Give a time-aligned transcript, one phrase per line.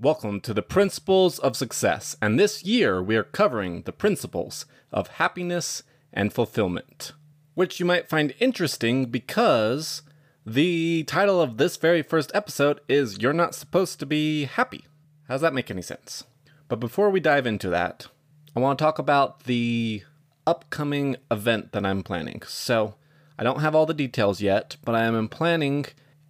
[0.00, 5.06] Welcome to the Principles of Success, and this year we are covering the principles of
[5.06, 7.12] happiness and fulfillment,
[7.54, 10.02] which you might find interesting because
[10.44, 14.84] the title of this very first episode is You're Not Supposed to Be Happy.
[15.28, 16.24] How does that make any sense?
[16.66, 18.08] But before we dive into that,
[18.56, 20.02] I want to talk about the
[20.44, 22.42] upcoming event that I'm planning.
[22.48, 22.96] So,
[23.38, 25.86] I don't have all the details yet, but I am planning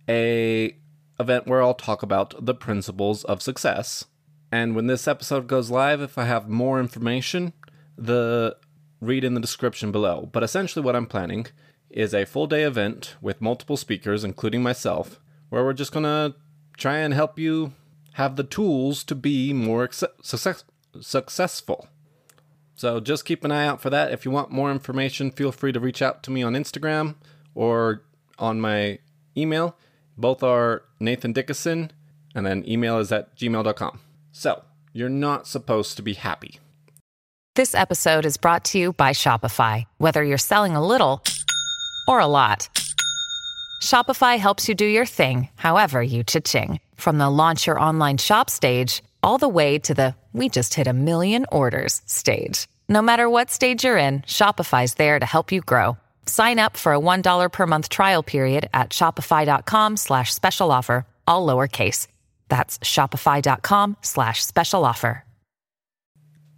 [0.07, 0.77] a
[1.19, 4.07] event where I'll talk about the principles of success.
[4.51, 7.53] And when this episode goes live, if I have more information,
[7.97, 8.57] the
[9.01, 10.29] read in the description below.
[10.33, 11.47] But essentially what I'm planning
[11.91, 16.35] is a full day event with multiple speakers, including myself, where we're just going to
[16.77, 17.73] try and help you
[18.15, 20.65] have the tools to be more success-
[21.01, 21.89] successful.
[22.77, 24.13] So just keep an eye out for that.
[24.13, 27.15] If you want more information, feel free to reach out to me on Instagram
[27.55, 28.03] or
[28.39, 28.99] on my
[29.37, 29.77] email.
[30.17, 31.91] Both are Nathan Dickeson,
[32.35, 34.01] and then email is at gmail.com.
[34.33, 36.59] So, you're not supposed to be happy.
[37.55, 39.85] This episode is brought to you by Shopify.
[39.99, 41.23] Whether you're selling a little
[42.09, 42.69] or a lot,
[43.81, 46.81] Shopify helps you do your thing, however you cha-ching.
[46.97, 50.89] From the launch your online shop stage, all the way to the we just hit
[50.89, 52.67] a million orders stage.
[52.89, 55.97] No matter what stage you're in, Shopify's there to help you grow.
[56.27, 61.47] Sign up for a $1 per month trial period at shopify.com slash special offer, all
[61.47, 62.09] lowercase.
[62.49, 65.25] That's shopify.com slash special offer.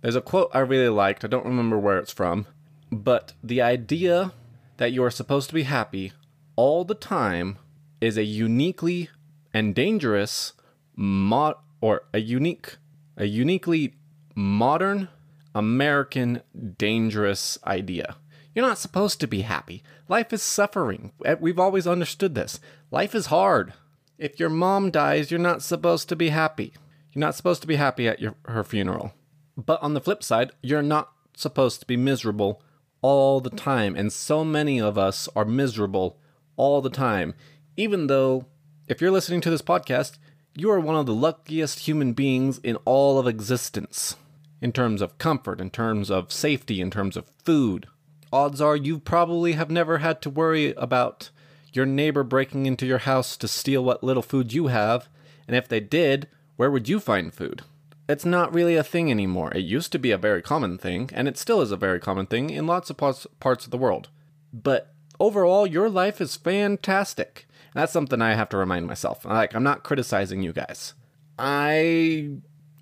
[0.02, 1.24] There's a quote I really liked.
[1.24, 2.46] I don't remember where it's from,
[2.92, 4.32] but the idea
[4.76, 6.12] that you are supposed to be happy
[6.54, 7.58] all the time
[8.00, 9.10] is a uniquely
[9.52, 10.52] and dangerous
[10.94, 12.76] mod or a unique
[13.16, 13.94] a uniquely
[14.34, 15.08] modern
[15.54, 16.42] American
[16.76, 18.16] dangerous idea.
[18.56, 19.82] You're not supposed to be happy.
[20.08, 21.12] Life is suffering.
[21.26, 22.58] Eh, we've always understood this.
[22.90, 23.74] Life is hard.
[24.16, 26.72] If your mom dies, you're not supposed to be happy.
[27.12, 29.12] You're not supposed to be happy at your, her funeral.
[29.58, 32.62] But on the flip side, you're not supposed to be miserable
[33.02, 33.94] all the time.
[33.94, 36.16] And so many of us are miserable
[36.56, 37.34] all the time.
[37.76, 38.46] Even though,
[38.88, 40.16] if you're listening to this podcast,
[40.54, 44.16] you are one of the luckiest human beings in all of existence.
[44.62, 47.86] In terms of comfort, in terms of safety, in terms of food,
[48.32, 51.30] odds are you probably have never had to worry about
[51.72, 55.08] your neighbor breaking into your house to steal what little food you have,
[55.46, 57.62] and if they did, where would you find food?
[58.08, 59.52] It's not really a thing anymore.
[59.52, 62.26] It used to be a very common thing, and it still is a very common
[62.26, 63.26] thing in lots of parts,
[63.64, 64.08] of the world.
[64.52, 67.46] But overall, your life is fantastic.
[67.74, 69.24] That's something I have to remind myself.
[69.24, 70.94] Like, I'm not criticizing you guys.
[71.38, 72.30] I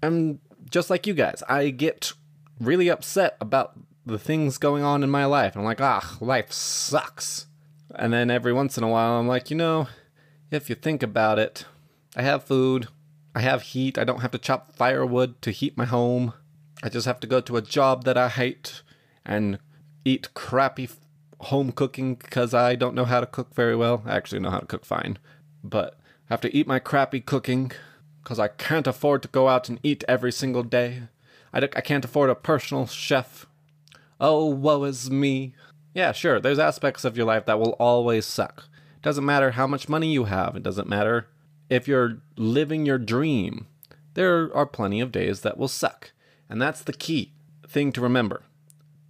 [0.03, 0.41] am
[0.71, 1.43] just like you guys.
[1.49, 2.13] I get
[2.61, 5.57] really upset about the things going on in my life.
[5.57, 7.47] I'm like, ah, life sucks.
[7.95, 9.89] And then every once in a while, I'm like, you know,
[10.51, 11.65] if you think about it,
[12.17, 12.89] I have food,
[13.35, 16.35] I have heat, I don't have to chop firewood to heat my home.
[16.83, 18.83] I just have to go to a job that I hate
[19.25, 19.59] and
[20.05, 20.89] eat crappy
[21.41, 24.03] home cooking because I don't know how to cook very well.
[24.05, 25.19] I actually know how to cook fine,
[25.63, 25.99] but
[26.29, 27.73] I have to eat my crappy cooking
[28.23, 31.05] because I can't afford to go out and eat every single day.
[31.53, 33.47] I, I can't afford a personal chef
[34.21, 35.55] Oh, woe is me.
[35.95, 38.69] Yeah, sure, there's aspects of your life that will always suck.
[38.97, 41.29] It doesn't matter how much money you have, it doesn't matter
[41.71, 43.67] if you're living your dream.
[44.15, 46.13] There are plenty of days that will suck.
[46.49, 47.33] And that's the key
[47.67, 48.43] thing to remember.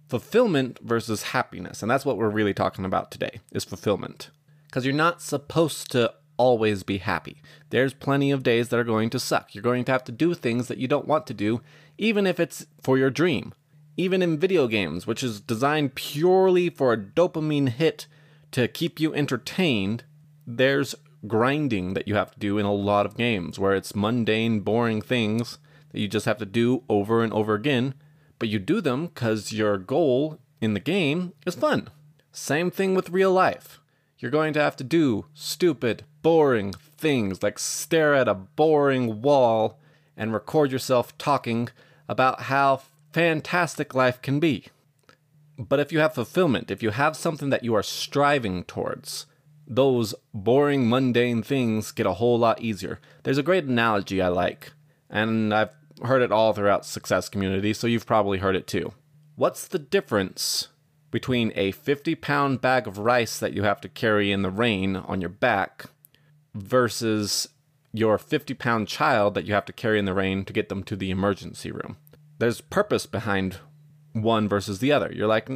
[0.07, 1.81] Fulfillment versus happiness.
[1.81, 4.29] And that's what we're really talking about today is fulfillment.
[4.67, 7.41] Because you're not supposed to always be happy.
[7.69, 9.53] There's plenty of days that are going to suck.
[9.53, 11.61] You're going to have to do things that you don't want to do,
[11.97, 13.53] even if it's for your dream
[13.97, 18.07] even in video games, which is designed purely for a dopamine hit
[18.51, 20.03] to keep you entertained,
[20.45, 20.95] there's
[21.27, 25.01] grinding that you have to do in a lot of games where it's mundane, boring
[25.01, 25.57] things
[25.91, 27.93] that you just have to do over and over again,
[28.37, 31.89] but you do them because your goal in the game is fun.
[32.31, 33.79] Same thing with real life.
[34.19, 39.79] You're going to have to do stupid, boring things like stare at a boring wall
[40.17, 41.69] and record yourself talking
[42.07, 42.81] about how
[43.15, 44.65] fantastic life can be.
[45.57, 49.25] But if you have fulfillment, if you have something that you are striving towards,
[49.65, 52.99] those boring, mundane things get a whole lot easier.
[53.23, 54.73] There's a great analogy I like,
[55.09, 55.73] and I've
[56.03, 58.91] heard it all throughout success community, so you've probably heard it too.
[59.37, 60.67] What's the difference
[61.09, 64.97] between a 50 pound bag of rice that you have to carry in the rain
[64.97, 65.85] on your back
[66.53, 67.47] versus
[67.93, 70.83] your 50 pound child that you have to carry in the rain to get them
[70.83, 71.95] to the emergency room?
[72.37, 73.57] There's purpose behind
[74.13, 75.11] one versus the other.
[75.11, 75.49] You're like,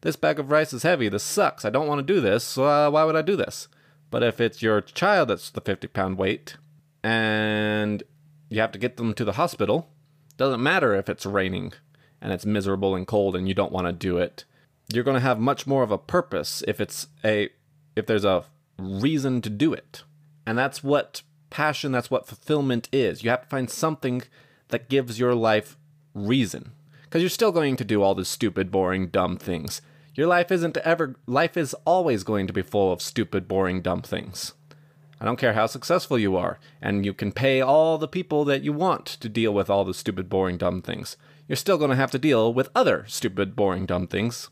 [0.00, 1.08] this bag of rice is heavy.
[1.08, 1.64] This sucks.
[1.64, 2.44] I don't want to do this.
[2.44, 3.68] So uh, why would I do this?
[4.10, 6.56] But if it's your child that's the 50 pound weight
[7.02, 8.02] and
[8.48, 9.90] you have to get them to the hospital.
[10.36, 11.72] Doesn't matter if it's raining
[12.20, 14.44] and it's miserable and cold and you don't want to do it.
[14.92, 17.48] You're going to have much more of a purpose if it's a
[17.96, 18.44] if there's a
[18.78, 20.02] reason to do it.
[20.46, 23.22] And that's what passion, that's what fulfillment is.
[23.22, 24.22] You have to find something
[24.68, 25.76] that gives your life
[26.14, 26.72] reason.
[27.02, 29.82] Because you're still going to do all the stupid, boring, dumb things.
[30.14, 34.02] Your life isn't ever, life is always going to be full of stupid, boring, dumb
[34.02, 34.52] things.
[35.20, 38.62] I don't care how successful you are, and you can pay all the people that
[38.62, 41.16] you want to deal with all the stupid, boring, dumb things.
[41.48, 44.50] You're still going to have to deal with other stupid, boring, dumb things.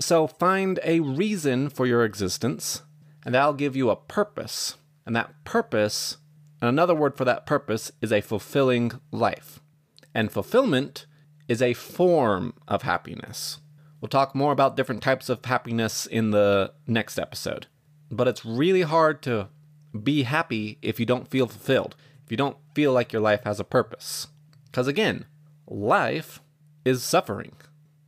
[0.00, 2.82] So find a reason for your existence,
[3.24, 4.76] and that'll give you a purpose.
[5.04, 6.18] And that purpose,
[6.60, 9.60] and another word for that purpose, is a fulfilling life.
[10.16, 11.04] And fulfillment
[11.46, 13.60] is a form of happiness.
[14.00, 17.66] We'll talk more about different types of happiness in the next episode.
[18.10, 19.48] But it's really hard to
[20.02, 23.60] be happy if you don't feel fulfilled, if you don't feel like your life has
[23.60, 24.28] a purpose.
[24.64, 25.26] Because again,
[25.66, 26.40] life
[26.82, 27.52] is suffering.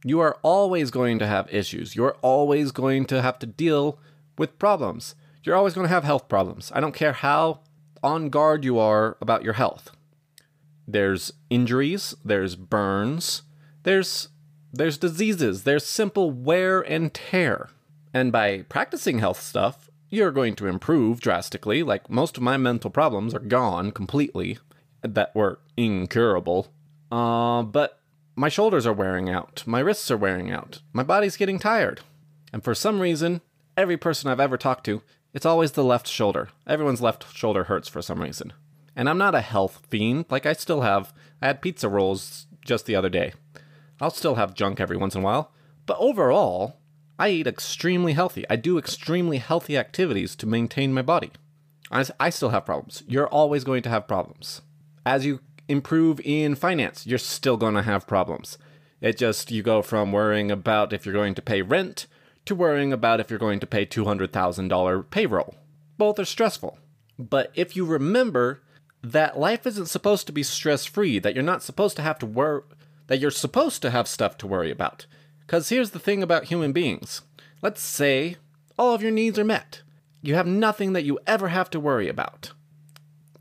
[0.02, 1.94] You are always going to have issues.
[1.94, 3.98] You're always going to have to deal
[4.38, 5.14] with problems.
[5.42, 6.72] You're always going to have health problems.
[6.74, 7.60] I don't care how
[8.02, 9.90] on guard you are about your health.
[10.90, 13.42] There's injuries, there's burns,
[13.82, 14.30] there's
[14.72, 17.68] there's diseases, there's simple wear and tear.
[18.14, 21.82] And by practicing health stuff, you're going to improve drastically.
[21.82, 24.58] Like most of my mental problems are gone completely
[25.02, 26.72] that were incurable.
[27.12, 28.00] Uh, but
[28.34, 32.00] my shoulders are wearing out, my wrists are wearing out, my body's getting tired.
[32.50, 33.42] And for some reason,
[33.76, 35.02] every person I've ever talked to,
[35.34, 36.48] it's always the left shoulder.
[36.66, 38.54] Everyone's left shoulder hurts for some reason.
[38.98, 40.24] And I'm not a health fiend.
[40.28, 43.32] Like I still have, I had pizza rolls just the other day.
[44.00, 45.52] I'll still have junk every once in a while.
[45.86, 46.80] But overall,
[47.16, 48.44] I eat extremely healthy.
[48.50, 51.30] I do extremely healthy activities to maintain my body.
[51.92, 53.04] I, I still have problems.
[53.06, 54.62] You're always going to have problems.
[55.06, 58.58] As you improve in finance, you're still going to have problems.
[59.00, 62.08] It just, you go from worrying about if you're going to pay rent
[62.46, 65.54] to worrying about if you're going to pay $200,000 payroll.
[65.96, 66.78] Both are stressful.
[67.16, 68.62] But if you remember
[69.02, 72.26] that life isn't supposed to be stress free, that you're not supposed to have to
[72.26, 72.62] worry,
[73.06, 75.06] that you're supposed to have stuff to worry about.
[75.40, 77.22] Because here's the thing about human beings
[77.62, 78.36] let's say
[78.78, 79.82] all of your needs are met,
[80.22, 82.52] you have nothing that you ever have to worry about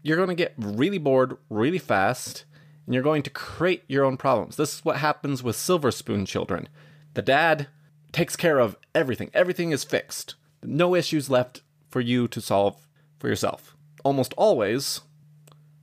[0.08, 2.46] you're going to get really bored really fast
[2.86, 4.56] and you're going to create your own problems.
[4.56, 6.70] This is what happens with silver spoon children.
[7.14, 7.68] The dad
[8.14, 10.36] takes care of everything, everything is fixed.
[10.64, 12.88] No issues left for you to solve
[13.20, 13.76] for yourself.
[14.06, 15.02] Almost always,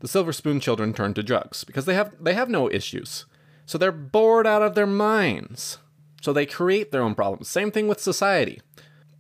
[0.05, 3.25] the silver spoon children turn to drugs because they have they have no issues.
[3.65, 5.79] So they're bored out of their minds.
[6.21, 7.49] So they create their own problems.
[7.49, 8.61] Same thing with society.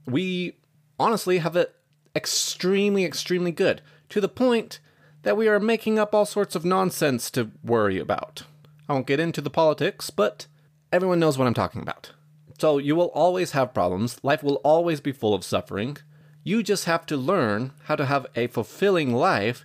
[0.04, 0.58] We
[1.00, 1.74] honestly have it
[2.14, 4.78] extremely extremely good to the point
[5.22, 8.42] that we are making up all sorts of nonsense to worry about.
[8.86, 10.46] I won't get into the politics, but
[10.92, 12.10] everyone knows what I'm talking about.
[12.58, 15.96] So you will always have problems, life will always be full of suffering.
[16.42, 19.64] You just have to learn how to have a fulfilling life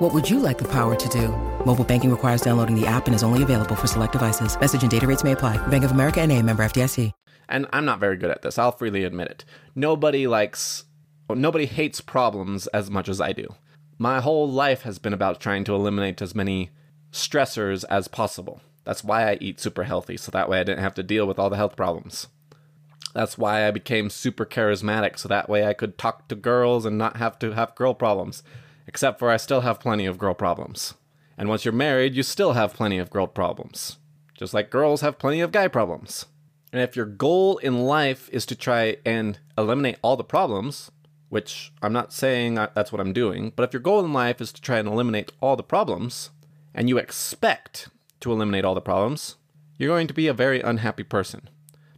[0.00, 1.28] What would you like the power to do?
[1.64, 4.58] Mobile banking requires downloading the app and is only available for select devices.
[4.58, 5.56] Message and data rates may apply.
[5.68, 7.12] Bank of America and a member FDIC.
[7.48, 8.58] And I'm not very good at this.
[8.58, 9.44] I'll freely admit it.
[9.76, 10.86] Nobody likes,
[11.28, 13.54] nobody hates problems as much as I do.
[13.96, 16.70] My whole life has been about trying to eliminate as many
[17.12, 18.62] stressors as possible.
[18.82, 21.38] That's why I eat super healthy, so that way I didn't have to deal with
[21.38, 22.26] all the health problems.
[23.14, 26.98] That's why I became super charismatic, so that way I could talk to girls and
[26.98, 28.42] not have to have girl problems.
[28.86, 30.94] Except for I still have plenty of girl problems.
[31.36, 33.98] And once you're married, you still have plenty of girl problems.
[34.34, 36.26] Just like girls have plenty of guy problems.
[36.72, 40.90] And if your goal in life is to try and eliminate all the problems,
[41.28, 44.52] which I'm not saying that's what I'm doing, but if your goal in life is
[44.52, 46.30] to try and eliminate all the problems,
[46.74, 47.88] and you expect
[48.20, 49.36] to eliminate all the problems,
[49.78, 51.48] you're going to be a very unhappy person.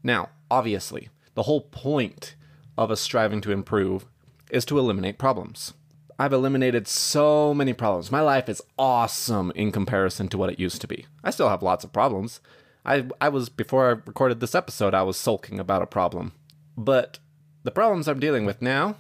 [0.03, 2.35] Now, obviously, the whole point
[2.77, 4.07] of us striving to improve
[4.51, 5.73] is to eliminate problems.
[6.19, 8.11] I've eliminated so many problems.
[8.11, 11.07] My life is awesome in comparison to what it used to be.
[11.23, 12.41] I still have lots of problems.
[12.85, 16.33] I, I was, before I recorded this episode, I was sulking about a problem.
[16.77, 17.19] But
[17.65, 18.97] the problems I'm dealing with now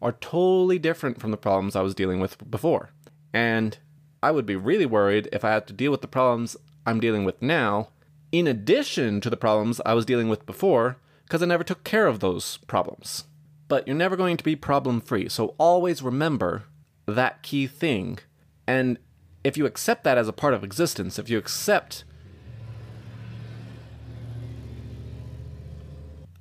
[0.00, 2.90] are totally different from the problems I was dealing with before.
[3.32, 3.78] And
[4.22, 7.24] I would be really worried if I had to deal with the problems I'm dealing
[7.24, 7.88] with now,
[8.30, 12.06] in addition to the problems I was dealing with before, because I never took care
[12.06, 13.24] of those problems.
[13.72, 16.64] But you're never going to be problem free, so always remember
[17.06, 18.18] that key thing.
[18.66, 18.98] And
[19.44, 22.04] if you accept that as a part of existence, if you accept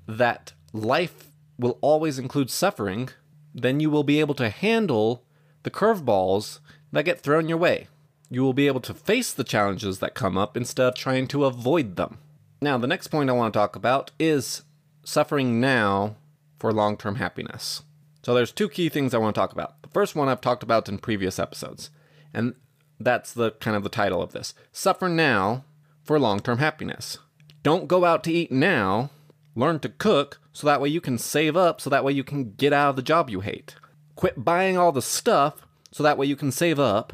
[0.06, 3.08] that life will always include suffering,
[3.56, 5.24] then you will be able to handle
[5.64, 6.60] the curveballs
[6.92, 7.88] that get thrown your way.
[8.30, 11.46] You will be able to face the challenges that come up instead of trying to
[11.46, 12.18] avoid them.
[12.62, 14.64] Now, the next point I want to talk about is
[15.06, 16.18] suffering now
[16.62, 17.82] for long term happiness.
[18.24, 19.82] So, there's two key things I want to talk about.
[19.82, 21.90] The first one I've talked about in previous episodes,
[22.36, 22.54] and
[23.00, 25.66] that's the kind of the title of this Suffer Now
[26.04, 27.18] for Long Term Happiness.
[27.64, 29.10] Don't go out to eat now,
[29.56, 32.54] learn to cook so that way you can save up, so that way you can
[32.54, 33.76] get out of the job you hate.
[34.16, 37.14] Quit buying all the stuff so that way you can save up,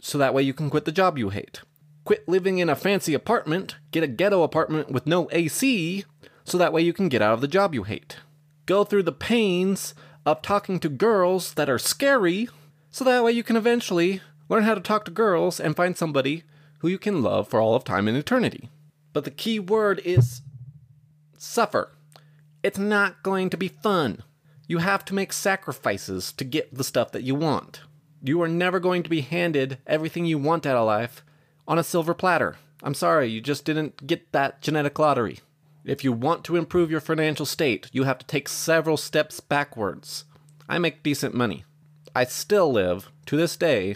[0.00, 1.62] so that way you can quit the job you hate.
[2.04, 6.04] Quit living in a fancy apartment, get a ghetto apartment with no AC,
[6.44, 8.18] so that way you can get out of the job you hate.
[8.66, 9.94] Go through the pains
[10.24, 12.48] of talking to girls that are scary,
[12.90, 16.42] so that way you can eventually learn how to talk to girls and find somebody
[16.78, 18.68] who you can love for all of time and eternity.
[19.12, 20.42] But the key word is
[21.38, 21.92] suffer.
[22.62, 24.22] It's not going to be fun.
[24.66, 27.80] You have to make sacrifices to get the stuff that you want.
[28.22, 31.24] You are never going to be handed everything you want out of life
[31.68, 32.56] on a silver platter.
[32.82, 35.38] I'm sorry, you just didn't get that genetic lottery.
[35.86, 40.24] If you want to improve your financial state, you have to take several steps backwards.
[40.68, 41.64] I make decent money.
[42.12, 43.94] I still live, to this day,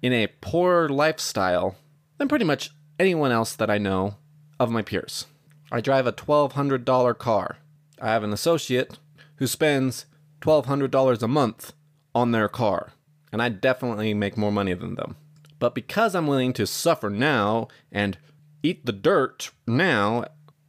[0.00, 1.74] in a poorer lifestyle
[2.18, 4.18] than pretty much anyone else that I know
[4.60, 5.26] of my peers.
[5.72, 7.58] I drive a $1,200 car.
[8.00, 8.96] I have an associate
[9.38, 10.06] who spends
[10.42, 11.72] $1,200 a month
[12.14, 12.92] on their car,
[13.32, 15.16] and I definitely make more money than them.
[15.58, 18.16] But because I'm willing to suffer now and
[18.62, 20.26] eat the dirt now,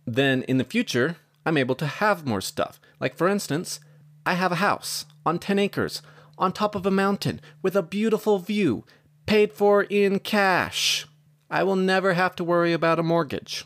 [0.08, 2.80] then in the future, I'm able to have more stuff.
[3.00, 3.82] Like, for instance,
[4.26, 6.02] I have a house on 10 acres
[6.38, 8.86] on top of a mountain with a beautiful view,
[9.26, 11.06] paid for in cash.
[11.50, 13.66] I will never have to worry about a mortgage.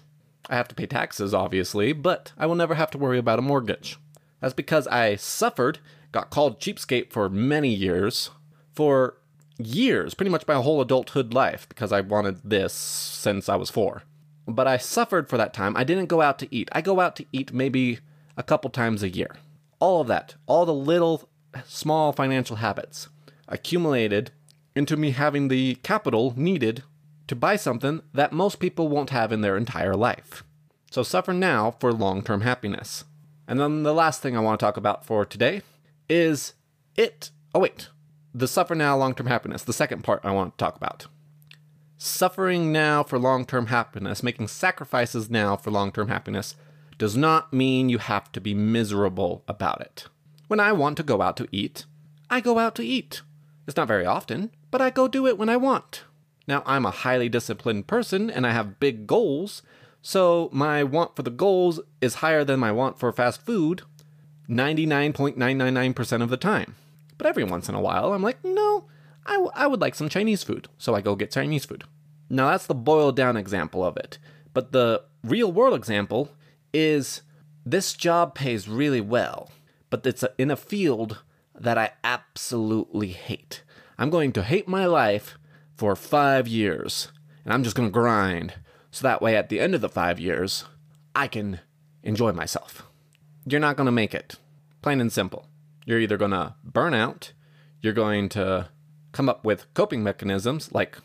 [0.50, 3.44] I have to pay taxes, obviously, but I will never have to worry about a
[3.44, 3.98] mortgage.
[4.40, 5.80] That's because I suffered,
[6.12, 8.32] got called cheapskate for many years,
[8.74, 9.18] for
[9.60, 14.04] years, pretty much my whole adulthood life, because I wanted this since I was four.
[14.48, 15.78] But I suffered for that time.
[15.78, 16.70] I didn't go out to eat.
[16.72, 18.00] I go out to eat maybe
[18.36, 19.36] a couple times a year.
[19.80, 21.30] All of that, all the little
[21.66, 23.10] small financial habits
[23.48, 24.32] accumulated
[24.76, 26.84] into me having the capital needed
[27.28, 30.44] to buy something that most people won't have in their entire life.
[30.92, 33.06] So suffer now for long term happiness.
[33.48, 35.62] And then the last thing I want to talk about for today
[36.10, 36.54] is
[36.96, 37.32] it.
[37.54, 37.90] Oh, wait.
[38.34, 41.08] The suffer now long term happiness, the second part I want to talk about.
[42.04, 46.56] Suffering now for long term happiness, making sacrifices now for long term happiness,
[46.98, 50.08] does not mean you have to be miserable about it.
[50.48, 51.86] When I want to go out to eat,
[52.28, 53.22] I go out to eat.
[53.68, 56.02] It's not very often, but I go do it when I want.
[56.48, 59.62] Now, I'm a highly disciplined person and I have big goals,
[60.02, 63.84] so my want for the goals is higher than my want for fast food
[64.50, 66.74] 99.999% of the time.
[67.20, 68.86] But every once in a while, I'm like, no,
[69.26, 71.84] I, w- I would like some Chinese food, so I go get Chinese food.
[72.30, 74.18] Now, that's the boiled down example of it.
[74.54, 76.30] But the real world example
[76.74, 77.22] is
[77.66, 79.52] this job pays really well,
[79.90, 81.24] but it's in a field
[81.54, 83.64] that I absolutely hate.
[83.98, 85.38] I'm going to hate my life
[85.76, 87.12] for five years,
[87.44, 88.54] and I'm just going to grind
[88.92, 90.66] so that way at the end of the five years,
[91.16, 91.60] I can
[92.04, 92.84] enjoy myself.
[93.46, 94.36] You're not going to make it.
[94.82, 95.48] Plain and simple.
[95.86, 97.32] You're either going to burn out,
[97.80, 98.70] you're going to
[99.12, 100.98] come up with coping mechanisms like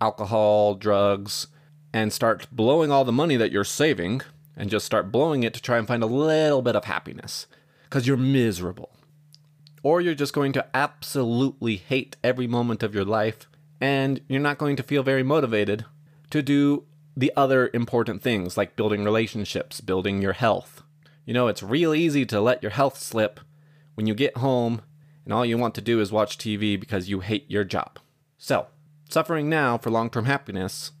[0.00, 1.46] alcohol, drugs,
[1.92, 4.22] and start blowing all the money that you're saving
[4.56, 7.46] and just start blowing it to try and find a little bit of happiness
[7.84, 8.90] because you're miserable.
[9.82, 13.48] Or you're just going to absolutely hate every moment of your life
[13.80, 15.84] and you're not going to feel very motivated
[16.30, 16.84] to do
[17.16, 20.82] the other important things like building relationships, building your health.
[21.24, 23.40] You know, it's real easy to let your health slip
[23.94, 24.82] when you get home
[25.24, 27.98] and all you want to do is watch TV because you hate your job.
[28.38, 28.66] So,
[29.08, 30.92] suffering now for long term happiness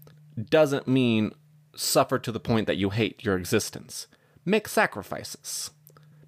[0.50, 1.32] doesn't mean
[1.74, 4.06] suffer to the point that you hate your existence.
[4.44, 5.70] Make sacrifices,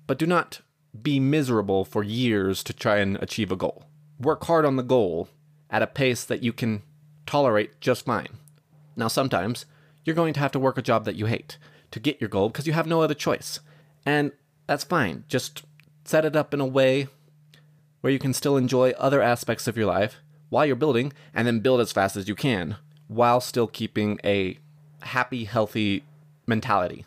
[0.07, 0.61] but do not
[1.03, 3.85] be miserable for years to try and achieve a goal.
[4.21, 5.29] Work hard on the goal
[5.71, 6.83] at a pace that you can
[7.27, 8.29] tolerate just fine.
[8.97, 9.67] Now, sometimes
[10.05, 11.59] you're going to have to work a job that you hate
[11.91, 13.61] to get your goal because you have no other choice.
[14.07, 14.33] And
[14.67, 15.25] that's fine.
[15.27, 15.65] Just
[16.05, 17.09] set it up in a way
[18.05, 20.21] where you can still enjoy other aspects of your life
[20.51, 22.77] while you're building and then build as fast as you can
[23.09, 24.59] while still keeping a
[25.01, 26.05] happy, healthy
[26.47, 27.07] mentality.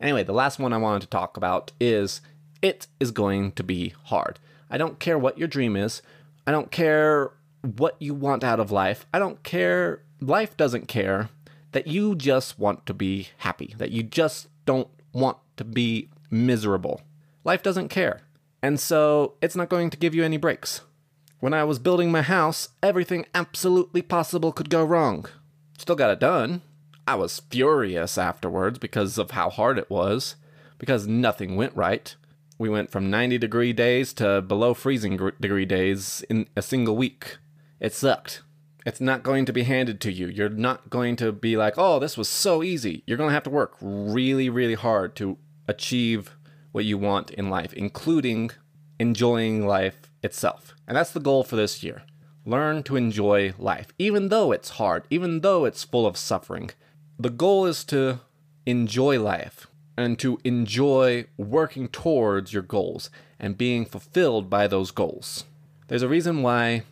[0.00, 2.20] Anyway, the last one I wanted to talk about is
[2.62, 4.38] it is going to be hard.
[4.70, 6.02] I don't care what your dream is.
[6.46, 9.06] I don't care what you want out of life.
[9.12, 10.02] I don't care.
[10.20, 11.30] Life doesn't care
[11.72, 17.02] that you just want to be happy, that you just don't want to be miserable.
[17.44, 18.22] Life doesn't care.
[18.62, 20.80] And so it's not going to give you any breaks.
[21.38, 25.26] When I was building my house, everything absolutely possible could go wrong.
[25.78, 26.62] Still got it done.
[27.08, 30.34] I was furious afterwards because of how hard it was,
[30.78, 32.14] because nothing went right.
[32.58, 36.96] We went from 90 degree days to below freezing gr- degree days in a single
[36.96, 37.38] week.
[37.78, 38.42] It sucked.
[38.84, 40.26] It's not going to be handed to you.
[40.26, 43.04] You're not going to be like, oh, this was so easy.
[43.06, 46.36] You're going to have to work really, really hard to achieve
[46.72, 48.50] what you want in life, including
[48.98, 50.74] enjoying life itself.
[50.88, 52.02] And that's the goal for this year.
[52.44, 56.70] Learn to enjoy life, even though it's hard, even though it's full of suffering
[57.18, 58.20] the goal is to
[58.66, 65.44] enjoy life and to enjoy working towards your goals and being fulfilled by those goals.
[65.88, 66.82] There's a reason why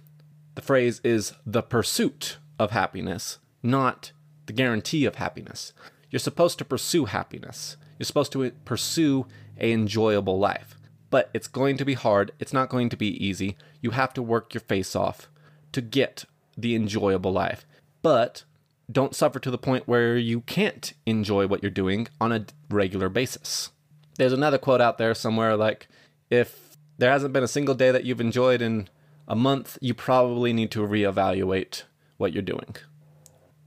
[0.55, 4.13] the phrase is the pursuit of happiness, not
[4.47, 5.73] the guarantee of happiness.
[6.11, 7.77] You're supposed to pursue happiness.
[7.99, 9.27] You're supposed to pursue
[9.59, 10.77] a enjoyable life.
[11.11, 12.33] But it's going to be hard.
[12.39, 13.57] It's not going to be easy.
[13.81, 15.29] You have to work your face off
[15.73, 16.25] to get
[16.57, 17.67] the enjoyable life.
[18.03, 18.45] But
[18.91, 23.09] don't suffer to the point where you can't enjoy what you're doing on a regular
[23.09, 23.71] basis.
[24.17, 25.89] There's another quote out there somewhere like,
[26.31, 28.89] if there hasn't been a single day that you've enjoyed in
[29.27, 31.83] a month, you probably need to reevaluate
[32.17, 32.77] what you're doing.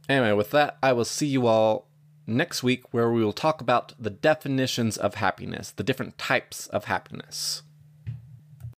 [0.07, 1.87] Anyway, with that, I will see you all
[2.25, 6.85] next week where we will talk about the definitions of happiness, the different types of
[6.85, 7.63] happiness.